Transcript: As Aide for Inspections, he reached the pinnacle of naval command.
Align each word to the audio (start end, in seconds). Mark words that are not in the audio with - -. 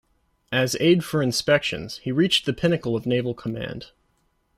As 0.51 0.75
Aide 0.79 1.05
for 1.05 1.21
Inspections, 1.21 1.97
he 1.99 2.11
reached 2.11 2.47
the 2.47 2.53
pinnacle 2.53 2.95
of 2.95 3.05
naval 3.05 3.35
command. 3.35 3.91